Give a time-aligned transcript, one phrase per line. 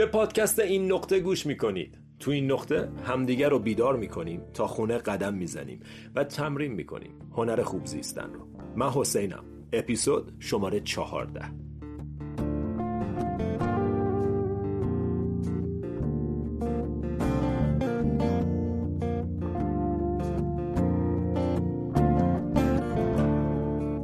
[0.00, 1.98] به پادکست این نقطه گوش می‌کنید.
[2.18, 5.80] تو این نقطه همدیگر رو بیدار می‌کنیم تا خونه قدم می‌زنیم
[6.14, 7.14] و تمرین می‌کنیم.
[7.32, 8.46] هنر خوب زیستن رو.
[8.76, 9.44] من حسینم.
[9.72, 11.44] اپیزود شماره چهارده.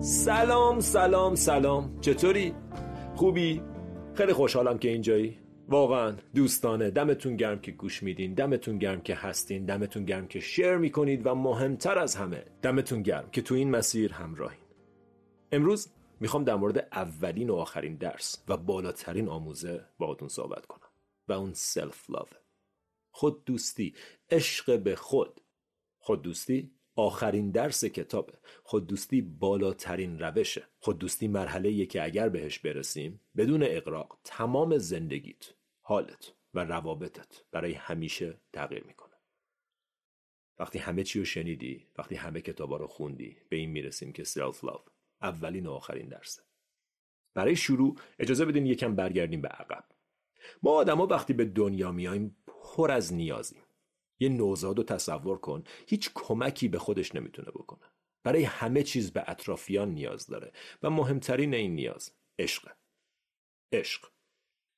[0.00, 2.00] سلام سلام سلام.
[2.00, 2.54] چطوری؟
[3.14, 3.62] خوبی؟
[4.14, 5.45] خیلی خوشحالم که اینجایی.
[5.68, 10.76] واقعا دوستانه دمتون گرم که گوش میدین دمتون گرم که هستین دمتون گرم که شیر
[10.76, 14.60] می‌کنید و مهمتر از همه دمتون گرم که تو این مسیر همراهین.
[15.52, 15.88] امروز
[16.20, 20.88] می‌خوام در مورد اولین و آخرین درس و بالاترین آموزه باهاتون صحبت کنم
[21.28, 22.28] و اون سلف لاو
[23.10, 23.94] خود دوستی
[24.30, 25.40] عشق به خود.
[25.98, 28.32] خود دوستی آخرین درس کتابه.
[28.62, 30.64] خوددوستی بالاترین روشه.
[30.78, 35.55] خوددوستی مرحله که اگر بهش برسیم بدون اقراق تمام زندگیت.
[35.88, 39.14] حالت و روابطت برای همیشه تغییر می‌کنه.
[40.58, 44.64] وقتی همه چی رو شنیدی وقتی همه کتابا رو خوندی به این می‌رسیم که سلف
[44.64, 44.80] لاو
[45.22, 46.42] اولین و آخرین درسه.
[47.34, 49.84] برای شروع اجازه بدین یکم برگردیم به عقب.
[50.62, 53.62] ما آدما وقتی به دنیا میایم پر از نیازیم.
[54.18, 57.92] یه نوزاد رو تصور کن هیچ کمکی به خودش نمی‌تونه بکنه.
[58.22, 62.72] برای همه چیز به اطرافیان نیاز داره و مهمترین این نیاز عشق
[63.72, 64.15] عشق.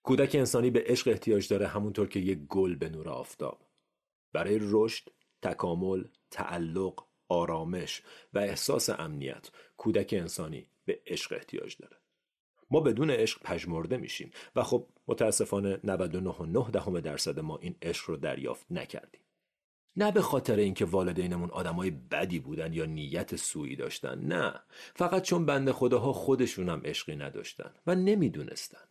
[0.03, 3.69] کودک انسانی به عشق احتیاج داره همونطور که یک گل به نور آفتاب.
[4.33, 5.09] برای رشد
[5.43, 11.97] تکامل تعلق آرامش و احساس امنیت کودک انسانی به عشق احتیاج داره.
[12.71, 18.67] ما بدون عشق پژمرده میشیم و خب متاسفانه 99.9 درصد ما این عشق رو دریافت
[18.71, 19.21] نکردیم.
[19.97, 24.61] نه به خاطر اینکه والدینمون آدمای بدی بودن یا نیت سویی داشتن نه.
[24.95, 28.88] فقط چون بنده خداها خودشون هم عشقی نداشتن و نمی‌دونستن.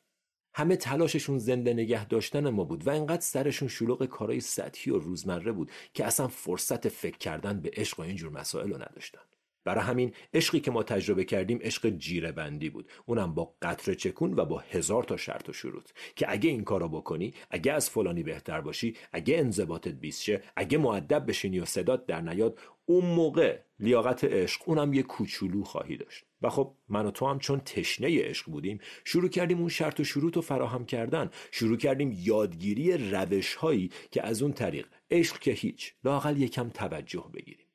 [0.57, 5.51] همه تلاششون زنده نگه داشتن ما بود و اینقدر سرشون شلوغ کارهای سطحی و روزمره
[5.51, 9.19] بود که اصلا فرصت فکر کردن به عشق و اینجور مسائل رو نداشتن.
[9.63, 12.89] برای همین عشقی که ما تجربه کردیم عشق جیره بندی بود.
[13.05, 16.89] اونم با قطر چکون و با هزار تا شرط و شروط که اگه این کارو
[16.89, 22.05] بکنی اگه از فلانی بهتر باشی اگه انضباطت بیست شه اگه معدب بشینی و صدات
[22.05, 24.61] در نیاد اون موقع لیاقت عشق.
[24.69, 26.25] اونم یه کوچولو خواهی داشت.
[26.41, 30.03] و خب من و تو هم چون تشنه عشق بودیم شروع کردیم اون شرط و
[30.03, 31.29] شروط رو فراهم کردن.
[31.51, 34.87] شروع کردیم یادگیری روش هایی که از اون طریق.
[35.11, 35.93] عشق که هیچ.
[36.03, 37.67] لاقل یکم توجه بگیریم.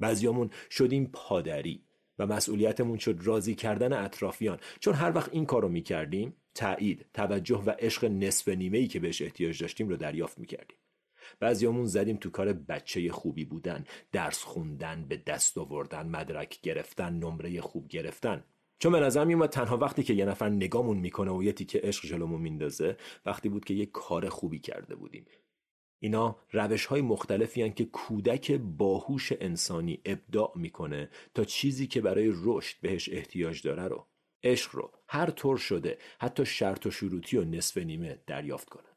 [0.00, 1.82] بعضیامون شدیم پادری
[2.18, 4.58] و مسئولیتمون شد راضی کردن اطرافیان.
[4.80, 9.22] چون هر وقت این کارو می‌کردیم تایید توجه و عشق نصف نیمه ای که بهش
[9.22, 10.76] احتیاج داشتیم رو دریافت می‌کردیم.
[11.40, 17.60] بعضیامون زدیم تو کار بچه خوبی بودن درس خوندن به دست آوردن مدرک گرفتن نمره
[17.60, 18.44] خوب گرفتن.
[18.78, 22.06] چون به نظر میومد تنها وقتی که یه نفر نگامون می‌کنه و یه تیکه عشق
[22.08, 25.26] جلومون میندازه وقتی بود که یه کار خوبی کرده بودیم.
[25.98, 32.32] اینا روش های مختلفی هن که کودک باهوش انسانی ابداع می‌کنه تا چیزی که برای
[32.34, 34.06] رشد بهش احتیاج داره رو
[34.42, 38.95] عشق رو هر طور شده حتی شرط و شروطی و نصف نیمه دریافت کنه.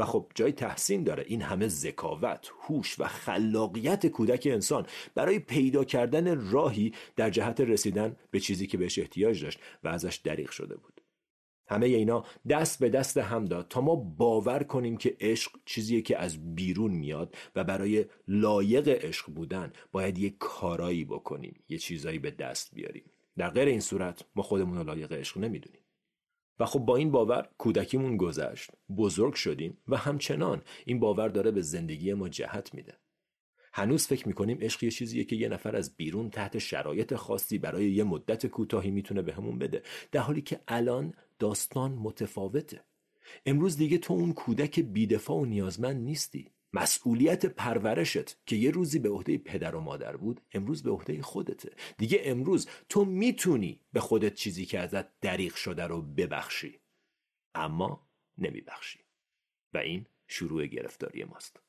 [0.00, 1.24] و خب جای تحسین داره.
[1.26, 8.16] این همه ذکاوت، هوش و خلاقیت کودک انسان برای پیدا کردن راهی در جهت رسیدن
[8.30, 11.00] به چیزی که بهش احتیاج داشت و ازش دریغ شده بود.
[11.68, 16.18] همه اینا دست به دست هم داد تا ما باور کنیم که عشق چیزیه که
[16.18, 22.30] از بیرون میاد و برای لایق عشق بودن باید یه کارایی بکنیم یه چیزایی به
[22.30, 23.04] دست بیاریم.
[23.36, 25.80] در غیر این صورت ما خودمون رو لایق عشق نمی‌دونیم.
[26.60, 31.62] و خب با این باور کودکیمون گذشت بزرگ شدیم و همچنان این باور داره به
[31.62, 32.96] زندگی ما جهت میده.
[33.72, 37.92] هنوز فکر می‌کنیم عشق یه چیزیه که یه نفر از بیرون تحت شرایط خاصی برای
[37.92, 39.82] یه مدت کوتاهی می‌تونه بهمون به بده
[40.12, 42.84] در حالی که الان داستان متفاوته.
[43.46, 46.50] امروز دیگه تو اون کودک بیدفاع و نیازمند نیستی.
[46.72, 51.70] مسئولیت پرورشت که یه روزی به عهده پدر و مادر بود امروز به عهده خودته.
[51.98, 56.80] دیگه امروز تو می‌تونی به خودت چیزی که ازت دریغ شده رو ببخشی.
[57.54, 58.08] اما
[58.38, 58.98] نمیبخشی.
[59.74, 61.60] و این شروع گرفتاری ماست.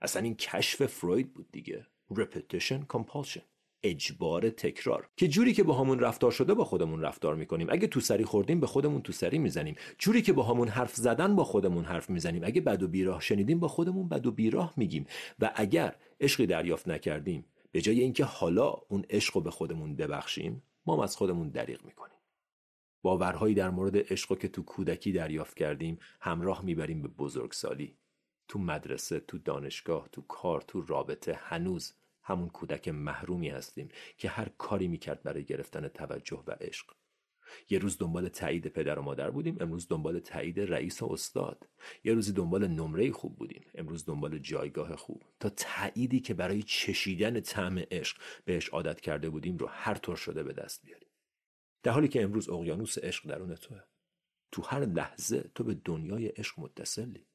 [0.00, 1.86] اصلا این کشف فروید بود دیگه.
[2.12, 3.49] Repetition compulsion.
[3.82, 7.66] اجبار تکرار که جوری که با همون رفتار شده با خودمون رفتار می‌کنیم.
[7.70, 9.74] اگه تو سری خوردیم به خودمون تو سری می‌زنیم.
[9.98, 12.44] جوری که با همون حرف زدن با خودمون حرف می‌زنیم.
[12.44, 15.06] اگه بد و بیراه شنیدیم با خودمون بد و بیراه میگیم.
[15.38, 20.62] و اگر عشقی دریافت نکردیم به جای اینکه حالا اون عشق رو به خودمون ببخشیم
[20.86, 22.18] ما از خودمون دریغ می‌کنیم.
[23.02, 27.96] باورهایی در مورد عشق که تو کودکی دریافت کردیم همراه می‌بریم به بزرگسالی.
[28.48, 31.92] تو مدرسه تو دانشگاه تو کار تو رابطه هنوز
[32.30, 36.86] همون کودک محرومی هستیم که هر کاری می‌کرد برای گرفتن توجه و عشق.
[37.70, 41.68] یه روز دنبال تایید پدر و مادر بودیم امروز دنبال تایید رئیس و استاد.
[42.04, 45.22] یه روزی دنبال نمره خوب بودیم امروز دنبال جایگاه خوب.
[45.40, 50.42] تا تاییدی که برای چشیدن طعم عشق بهش عادت کرده بودیم رو هر طور شده
[50.42, 51.08] به دست بیاریم.
[51.82, 53.82] در حالی که امروز اقیانوس عشق درون توه.
[54.52, 57.26] تو هر لحظه تو به دنیای عشق متصلی.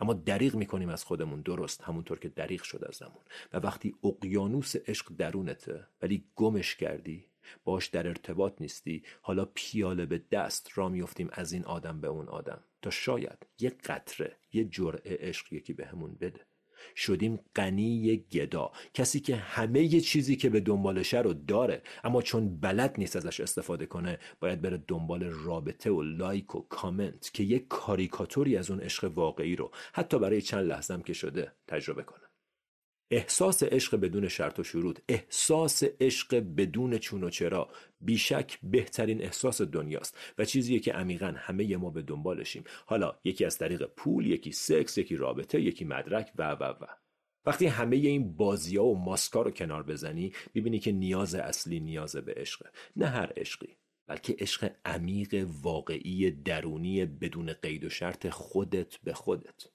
[0.00, 1.40] اما دریغ می‌کنیم از خودمون.
[1.40, 7.26] درست همونطور که دریغ شد از زمون و وقتی اقیانوس عشق درونته ولی گمش کردی
[7.64, 12.28] باش در ارتباط نیستی حالا پیاله به دست را میفتیم از این آدم به اون
[12.28, 12.64] آدم.
[12.82, 16.49] تا شاید یه قطره یه جرعه عشق یکی بهمون به بده.
[16.96, 22.94] شدیم غنی گدا کسی که همه چیزی که به دنبالشه رو داره اما چون بلد
[22.98, 28.56] نیست ازش استفاده کنه باید بره دنبال رابطه و لایک و کامنت که یک کاریکاتوری
[28.56, 32.29] از اون عشق واقعی رو حتی برای چند لحظه که شده تجربه کنه.
[33.10, 34.98] احساس عشق بدون شرط و شروط.
[35.08, 37.68] احساس عشق بدون چون و چرا.
[38.00, 40.16] بیشک بهترین احساس دنیاست.
[40.38, 42.64] و چیزیه که عمیقا همه ما به دنبالشیم.
[42.86, 46.86] حالا یکی از طریق پول یکی سکس یکی رابطه یکی مدرک و و و.
[47.46, 52.16] وقتی همه این بازی ها و ماسکا رو کنار بزنی می‌بینی که نیاز اصلی نیاز
[52.16, 52.70] به عشقه.
[52.96, 59.66] نه هر عشقی بلکه عشق عمیق واقعی درونی بدون قید و شرط خودت به خودت.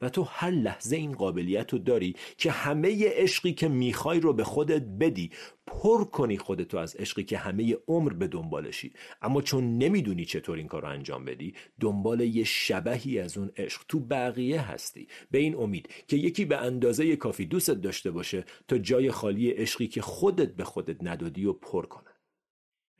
[0.00, 4.44] و تو هر لحظه این قابلیت رو داری که همه عشقی که می‌خوای رو به
[4.44, 5.30] خودت بدی.
[5.66, 8.92] پر کنی خودتو از عشقی که همه عمر به دنبالشی.
[9.22, 13.82] اما چون نمی‌دونی چطور این کار رو انجام بدی دنبال یه شبهی از اون عشق
[13.88, 15.08] تو بقیه هستی.
[15.30, 19.86] به این امید که یکی به اندازه کافی دوستت داشته باشه تا جای خالی عشقی
[19.86, 22.05] که خودت به خودت ندادی و پر کنه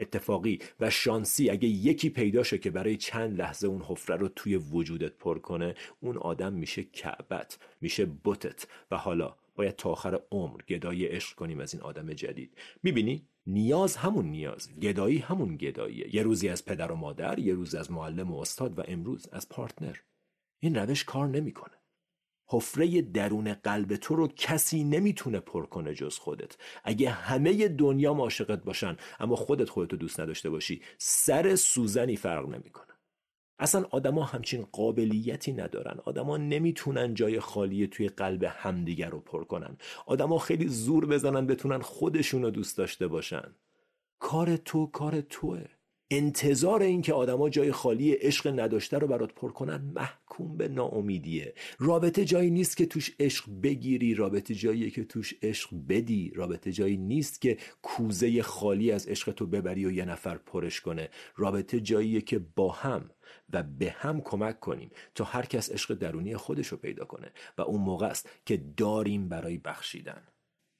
[0.01, 4.57] اتفاقی و شانسی اگه یکی پیدا شه که برای چند لحظه اون حفره رو توی
[4.57, 8.67] وجودت پر کنه اون آدم میشه کعبت میشه بتت.
[8.91, 12.59] و حالا باید تا آخر عمر گدایی عشق کنیم از این آدم جدید.
[12.83, 16.15] می‌بینی؟ نیاز همون نیاز گدایی همون گداییه.
[16.15, 19.49] یه روزی از پدر و مادر یه روز از معلم و استاد و امروز از
[19.49, 19.97] پارتنر.
[20.59, 21.75] این روش کار نمی‌کنه.
[22.49, 26.57] حفره درون قلب تو رو کسی نمی‌تونه پر کنه جز خودت.
[26.85, 32.87] اگه همه دنیا عاشقت باشن اما خودت خودتو دوست نداشته باشی سر سوزنی فرق نمی‌کنه.
[33.59, 36.01] اصلا آدما همچین قابلیتی ندارن.
[36.05, 39.77] آدما نمی‌تونن جای خالی توی قلب همدیگر رو پر کنن.
[40.07, 43.55] آدما خیلی زور بزنن بتونن خودشون رو دوست داشته باشن.
[44.19, 45.65] کار تو کار توه.
[46.11, 51.55] انتظار این که آدما جای خالی عشق نداشته رو برات پر کنن محکوم به ناامیدیه.
[51.79, 56.33] رابطه جایی نیست که توش عشق بگیری رابطه جاییه که توش عشق بدی.
[56.35, 61.09] رابطه جایی نیست که کوزه خالی از عشق تو ببری و یه نفر پرش کنه.
[61.37, 63.11] رابطه جاییه که با هم
[63.53, 67.63] و به هم کمک کنیم تا هر کس عشق درونی خودش رو پیدا کنه و
[67.63, 70.23] اون موقع است که داریم برای بخشیدن.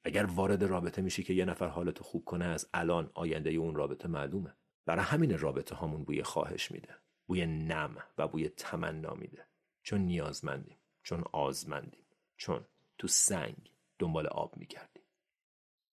[0.03, 4.07] اگر وارد رابطه میشی که یه نفر حالتو خوب کنه از الان آینده اون رابطه
[4.07, 4.53] معلومه.
[4.87, 6.95] برای همین رابطه هامون بوی خواهش میده.
[7.25, 9.45] بوی نم و بوی تمنا میده.
[9.83, 12.05] چون نیازمندیم چون آزمندیم
[12.37, 12.65] چون
[12.97, 15.03] تو سنگ دنبال آب میگردیم.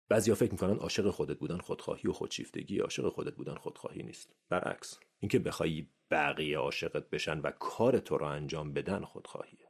[0.09, 4.35] بعضیا فکر می‌کنن عاشق خودت بودن خودخواهی و خودشیفتگی عاشق خودت بودن خودخواهی نیست.
[4.49, 9.69] برعکس اینکه بخوای بقیه عاشقت بشن و کار تو رو انجام بدن خودخواهیه.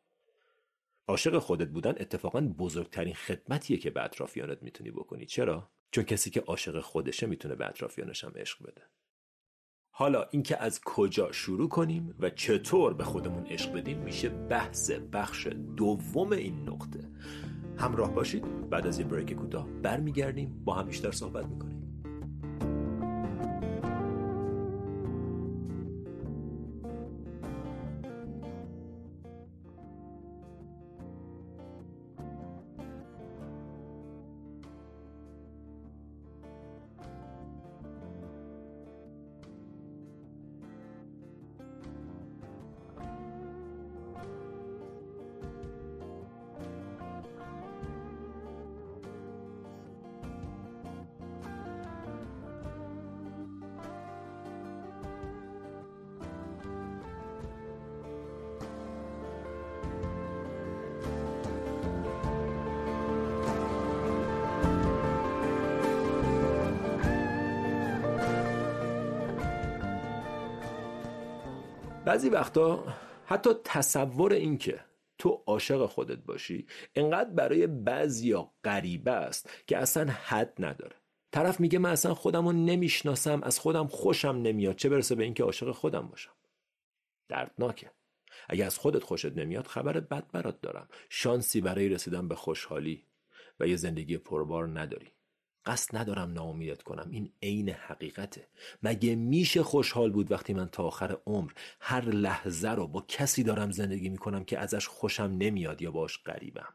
[1.08, 5.26] عاشق خودت بودن اتفاقا بزرگترین خدمتیه که به اطرافیانت می‌تونی بکنی.
[5.26, 8.82] چرا؟ چون کسی که عاشق خودشه می‌تونه به اطرافیانش هم عشق بده.
[9.96, 15.46] حالا اینکه از کجا شروع کنیم و چطور به خودمون عشق بدیم میشه بحث بخش
[15.76, 17.00] دوم این نقطه.
[17.76, 18.70] همراه باشید.
[18.70, 21.83] بعد از یه بریک کوتاه برمیگردیم با هم بیشتر صحبت می‌کنیم.
[72.06, 72.84] بعضی وقتا
[73.26, 74.80] حتی تصور این که
[75.18, 80.96] تو عاشق خودت باشی انقدر برای بعضیا غریبه است که اصلا حد نداره.
[81.32, 85.44] طرف میگه من اصلا خودم رو نمی‌شناسم از خودم خوشم نمیاد چه برسه به اینکه
[85.44, 86.32] عاشق خودم باشم؟
[87.28, 87.90] دردناکه.
[88.48, 90.88] اگه از خودت خوشت نمیاد خبر بد برات دارم.
[91.08, 93.06] شانسی برای رسیدن به خوشحالی
[93.60, 95.12] و یه زندگی پربار نداری.
[95.66, 97.08] قصد ندارم ناامیدت کنم.
[97.10, 98.48] این عین حقیقته.
[98.82, 103.70] مگه میشه خوشحال بود وقتی من تا آخر عمر هر لحظه رو با کسی دارم
[103.70, 106.74] زندگی می‌کنم که ازش خوشم نمیاد یا باش غریبم؟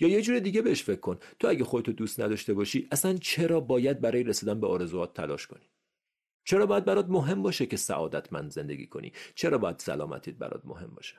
[0.00, 1.18] یا یه جور دیگه بهش فکر کن.
[1.38, 5.70] تو اگه خودتو دوست نداشته باشی اصلا چرا باید برای رسیدن به آرزوات تلاش کنی؟
[6.44, 11.16] چرا باید برات مهم باشه که سعادتمند زندگی کنی؟ چرا باید سلامتیت برات مهم باشه؟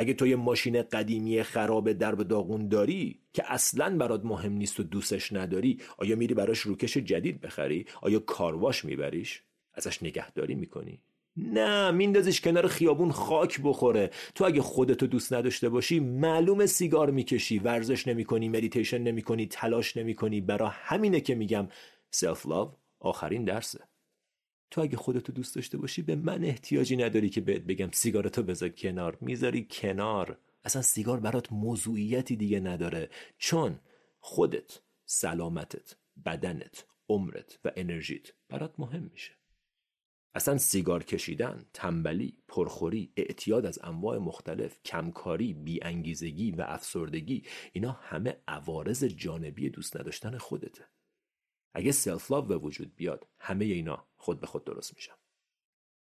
[0.00, 4.82] اگه تو یه ماشین قدیمی خراب درب داغون داری که اصلا برات مهم نیست و
[4.82, 9.42] دوستش نداری آیا میری براش روکش جدید بخری؟ آیا کارواش میبریش؟
[9.74, 11.00] ازش نگهداری می‌کنی؟
[11.36, 14.10] نه میندازیش کنار خیابون خاک بخوره.
[14.34, 20.40] تو اگه خودتو دوست نداشته باشی معلوم سیگار می‌کشی ورزش نمی‌کنی مدیتیشن نمی‌کنی تلاش نمی‌کنی.
[20.40, 21.68] برا همینه که میگم
[22.10, 23.80] self love آخرین درسه.
[24.70, 28.68] تو اگه خودتو دوست داشته باشی به من احتیاجی نداری که بهت بگم سیگارتو بذار
[28.68, 29.18] کنار.
[29.20, 30.38] می‌ذاری کنار.
[30.64, 33.10] اصلا سیگار برات موضوعیتی دیگه نداره.
[33.38, 33.80] چون
[34.18, 39.32] خودت سلامتت بدنت عمرت و انرژیت برات مهم میشه.
[40.34, 48.42] اصلا سیگار کشیدن، تنبلی، پرخوری، اعتیاد از انواع مختلف، کمکاری، بیانگیزگی و افسردگی اینا همه
[48.48, 50.84] عوارض جانبی دوست نداشتن خودته.
[51.74, 55.14] اگه self love به وجود بیاد همه اینا خود به خود درست میشن.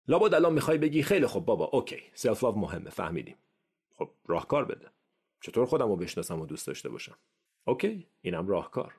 [0.09, 3.37] لابد الان می‌خوای بگی خیلی خب بابا OK self love مهمه فهمیدیم.
[3.95, 4.91] خب راهکار بده.
[5.41, 7.19] چطور خودم رو بشناسم و دوست داشته باشم؟
[7.65, 8.95] اوکی اینم راهکار.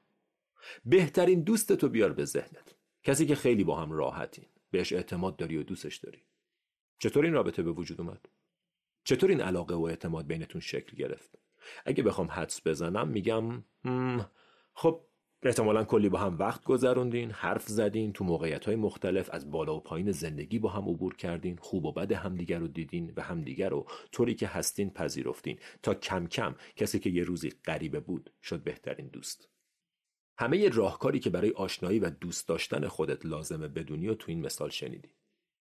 [0.86, 2.76] بهترین دوستتو بیار به ذهنت.
[3.04, 6.24] کسی که خیلی با هم راحتین بهش اعتماد داری و دوستش داری
[7.00, 8.30] چطور این رابطه به وجود اومد
[9.04, 11.40] چطور این علاقه و اعتماد بینتون شکل گرفت
[11.86, 13.64] اگه بخوام حدس بزنم میگم
[14.74, 15.06] خب
[15.44, 19.80] احتمالا کلی با هم وقت گذروندین حرف زدین تو موقعیت های مختلف از بالا و
[19.80, 23.86] پایین زندگی با هم عبور کردین خوب و بد همدیگر رو دیدین و همدیگر رو
[24.12, 25.60] طوری که هستین پذیرفتین.
[25.84, 29.50] تا کم کم کسی که یه روزی غریبه بود شد بهترین دوست.
[30.38, 34.70] همه راهکاری که برای آشنایی و دوست داشتن خودت لازمه بدونی و تو این مثال
[34.70, 35.10] شنیدی.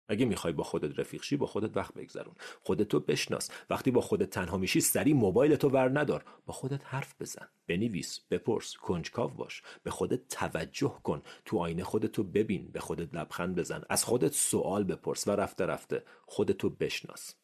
[0.08, 2.34] اگه می‌خوای با خودت رفیق شی با خودت وقت بگذرون.
[2.62, 3.50] خودتو بشناس.
[3.70, 6.24] وقتی با خودت تنها میشی سری موبایلتو ور ندار.
[6.46, 7.48] با خودت حرف بزن.
[7.66, 9.62] بنویس بپرس کنجکاو باش.
[9.82, 11.22] به خودت توجه کن.
[11.44, 12.68] تو آینه خودتو ببین.
[12.68, 13.82] به خودت لبخند بزن.
[13.88, 17.34] از خودت سوال بپرس و رفته رفته خودتو بشناس.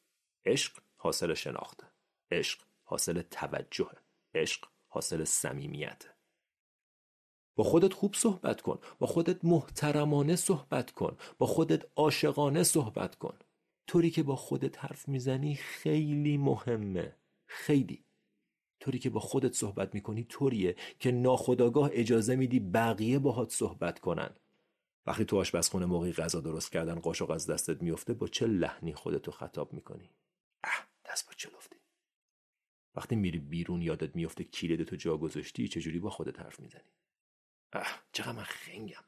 [0.47, 1.85] عشق حاصل شناخته.
[2.30, 3.90] عشق حاصل توجه
[4.35, 6.13] عشق حاصل صمیمیته.
[7.56, 13.38] با خودت خوب صحبت کن با خودت محترمانه صحبت کن با خودت عاشقانه صحبت کن.
[13.87, 17.16] طوری که با خودت حرف می‌زنی خیلی مهمه.
[17.46, 18.04] خیلی.
[18.80, 24.30] طوری که با خودت صحبت می‌کنی طوریه که ناخداگاه اجازه میدی بقیه باهات صحبت کنن.
[25.06, 29.30] وقتی تو آشپزخونه موقعی غذا درست کردن قاشق از دستت میفته با چه لحنی خودتو
[29.30, 30.11] خطاب می‌کنی؟
[30.64, 31.76] اه دست با چلفتی
[32.96, 36.90] وقتی میری بیرون یادت میفته کلیدتو جا گذاشتی چجوری با خودت حرف می‌زنی؟
[37.75, 38.02] اه.
[38.12, 39.04] چقدر من خنگم.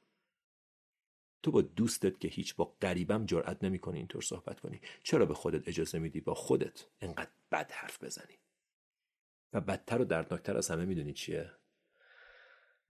[1.43, 4.81] تو با دوستت که هیچ با قریبم جرأت نمی‌کنی اینطور صحبت کنی.
[5.03, 8.39] چرا به خودت اجازه میدی با خودت انقدر بد حرف بزنی؟
[9.53, 11.53] و بدتر و دردناکتر از همه می‌دونی چیه؟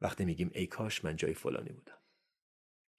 [0.01, 1.99] وقتی میگیم ای کاش من جای فلانی بودم.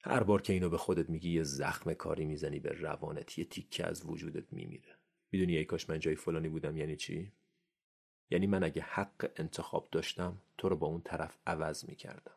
[0.03, 3.87] هر بار که اینو به خودت میگی یه زخم کاری می‌زنی به روانت یه تیکه
[3.87, 4.97] از وجودت میمیره.
[5.31, 7.31] می‌دونی ای کاش من جای فلانی بودم یعنی چی؟
[8.29, 12.35] یعنی من اگه حق انتخاب داشتم تو رو با اون طرف عوض می‌کردم.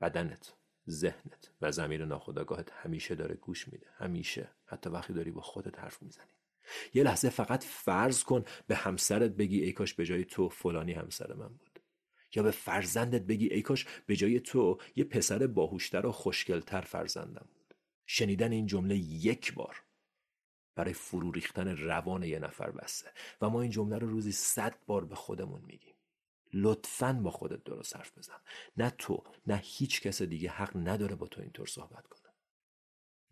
[0.00, 0.54] بدنت
[0.90, 3.86] ذهنت و زمیر ناخودآگاهت همیشه داره گوش میده.
[3.96, 4.50] همیشه.
[4.66, 6.32] حتی وقتی داری با خودت حرف می‌زنی.
[6.94, 11.32] یه لحظه فقط فرض کن به همسرت بگی ای کاش به جای تو فلانی همسر
[11.32, 11.80] من بود.
[12.34, 17.48] یا به فرزندت بگی ای کاش به جای تو یه پسر باهوشتر و خوشگلتر فرزندم
[17.54, 17.74] بود.
[18.06, 19.82] شنیدن این جمله یک بار
[20.74, 23.10] برای فرو ریختن روان یه نفر بسته.
[23.40, 25.94] و ما این جمله رو روزی صد بار به خودمون میگیم.
[26.52, 28.40] لطفا با خودت درست حرف بزن.
[28.76, 32.20] نه تو نه هیچ کس دیگه حق نداره با تو اینطور صحبت کنه.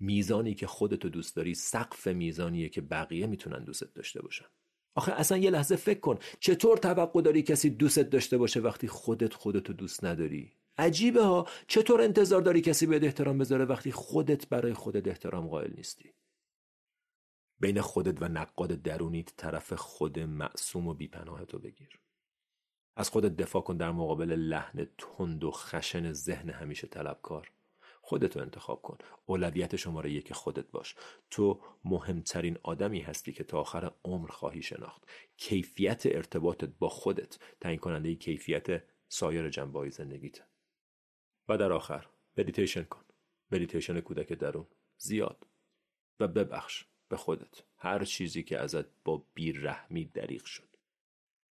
[0.00, 4.46] میزانی که خودتو دوست داری سقف میزانیه که بقیه می‌تونن دوستت داشته باشن.
[4.94, 9.34] آخه اصلا یه لحظه فکر کن چطور توقع داری کسی دوستت داشته باشه وقتی خودت
[9.34, 14.74] خودتو دوست نداری؟ عجیبه ها چطور انتظار داری کسی بهت احترام بذاره وقتی خودت برای
[14.74, 16.14] خودت احترام قائل نیستی؟
[17.60, 22.00] بین خودت و نقاد درونیت طرف خود معصوم و بیپناه تو بگیر.
[22.98, 27.52] از خودت دفاع کن در مقابل لحن تند و خشن ذهن همیشه طلبکار.
[28.02, 28.98] خودتو انتخاب کن.
[29.26, 30.94] اولویت شماره یک خودت باش.
[31.30, 35.02] تو مهمترین آدمی هستی که تا آخر عمر خواهی شناخت.
[35.36, 40.40] کیفیت ارتباطت با خودت تعیین کننده کیفیت سایر جنبه زندگیت.
[41.48, 42.06] و در آخر
[42.38, 43.04] مدیتیشن کن.
[43.52, 44.66] مدیتیشن کودک درون.
[44.96, 45.46] زیاد.
[46.20, 47.62] و ببخش به خودت.
[47.76, 50.67] هر چیزی که ازت با بیرحمی دریغ شد.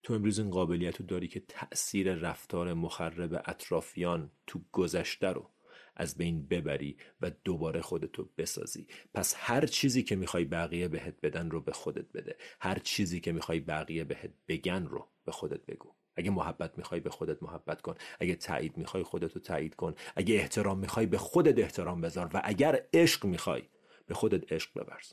[0.05, 5.51] تو امروز این قابلیت رو داری که تأثیر رفتار مخرب اطرافیان تو گذشته رو
[5.97, 8.87] از بین ببری و دوباره خودتو بسازی.
[9.15, 12.37] پس هر چیزی که می‌خوای بقیه بهت بدن رو به خودت بده.
[12.61, 15.95] هر چیزی که می‌خوای بقیه بهت بگن رو به خودت بگو.
[16.17, 17.95] اگه محبت می‌خوای به خودت محبت کن.
[18.21, 19.95] اگه تایید می‌خوای خودتو تایید کن.
[20.17, 23.63] اگه احترام می‌خوای به خودت احترام بذار و اگر عشق می‌خوای
[24.07, 25.13] به خودت عشق ببرز.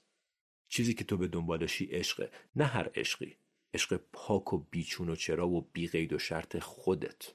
[0.68, 2.32] چیزی که تو به دنبالشی عشقه.
[2.56, 3.38] نه هر عشقی.
[3.74, 7.34] عشق پاک و بیچون و چرا و بیقید و شرط خودت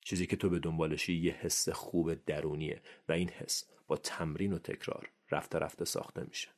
[0.00, 4.58] چیزی که تو به دنبالشی یه حس خوب درونیه و این حس با تمرین و
[4.58, 6.48] تکرار رفته رفته ساخته میشه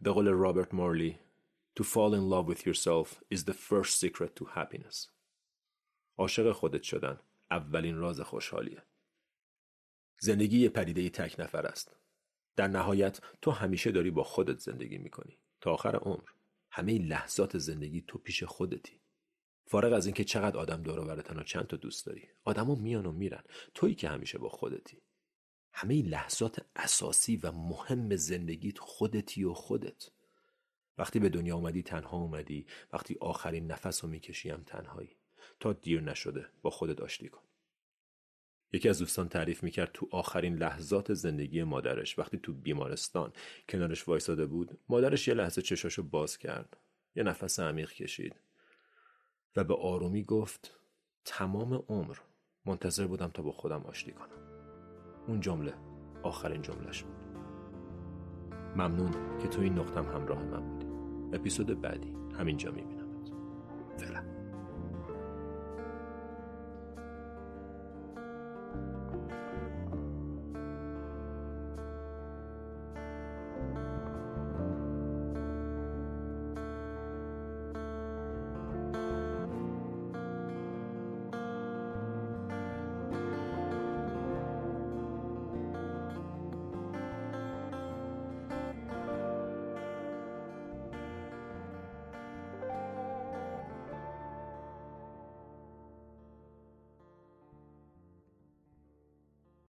[0.00, 1.18] به قول رابرت مورلی
[1.78, 5.08] To fall in love with yourself is the first secret to happiness.
[6.16, 8.82] عاشق خودت شدن اولین راز خوشحالیه.
[10.18, 11.96] زندگی یه پدیده تک نفر است.
[12.56, 16.28] در نهایت تو همیشه داری با خودت زندگی می‌کنی تا آخر عمر.
[16.78, 19.00] همه لحظات زندگی تو پیش خودتی.
[19.66, 22.28] فارغ از اینکه چقدر آدم دور و چند تا دوست داری.
[22.44, 23.44] آدما میان و میرن.
[23.74, 25.02] تویی که همیشه با خودتی.
[25.72, 30.10] همه لحظات اساسی و مهم زندگیت خودتی و خودت.
[30.98, 35.16] وقتی به دنیا اومدی تنها اومدی وقتی آخرین نفس رو می‌کشی هم تنهایی
[35.60, 37.42] تا دیر نشده با خودت آشتی کن
[38.72, 43.32] یکی از دوستان تعریف می‌کرد تو آخرین لحظات زندگی مادرش وقتی تو بیمارستان
[43.68, 46.76] کنارش وایساده بود مادرش یه لحظه چشاشو باز کرد
[47.16, 48.40] یه نفس عمیق کشید
[49.56, 50.78] و به آرومی گفت
[51.24, 52.16] تمام عمر
[52.66, 54.38] منتظر بودم تا با خودم آشتی کنم.
[55.26, 55.74] اون جمله
[56.22, 57.14] آخرین جملهش بود.
[58.76, 60.86] ممنون که تو این نقطم همراه من بودی.
[61.36, 63.32] اپیزود بعدی همینجا میبینمت.
[63.96, 64.37] فعلا.